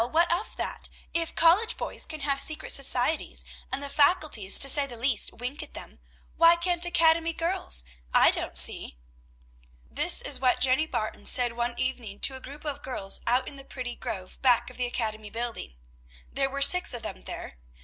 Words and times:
what 0.11 0.31
of 0.33 0.55
that! 0.55 0.89
If 1.13 1.35
college 1.35 1.77
boys 1.77 2.07
can 2.07 2.21
have 2.21 2.39
secret 2.39 2.71
societies, 2.71 3.45
and 3.71 3.83
the 3.83 3.87
Faculties, 3.87 4.57
to 4.57 4.67
say 4.67 4.87
the 4.87 4.97
least, 4.97 5.31
wink 5.31 5.61
at 5.61 5.75
them, 5.75 5.99
why 6.37 6.55
can't 6.55 6.83
academy 6.87 7.33
girls? 7.33 7.83
I 8.11 8.31
don't 8.31 8.57
see!" 8.57 8.97
This 9.91 10.23
is 10.23 10.39
what 10.39 10.59
Jenny 10.59 10.87
Barton 10.87 11.27
said 11.27 11.53
one 11.53 11.75
evening 11.79 12.19
to 12.21 12.35
a 12.35 12.39
group 12.41 12.65
of 12.65 12.81
girls 12.81 13.19
out 13.27 13.47
in 13.47 13.57
the 13.57 13.63
pretty 13.63 13.93
grove 13.93 14.41
back 14.41 14.71
of 14.71 14.77
the 14.77 14.87
academy 14.87 15.29
building. 15.29 15.75
There 16.33 16.49
were 16.49 16.63
six 16.63 16.95
of 16.95 17.03
them 17.03 17.21
there. 17.25 17.59